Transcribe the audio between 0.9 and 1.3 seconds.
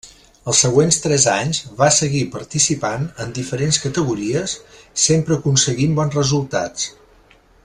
tres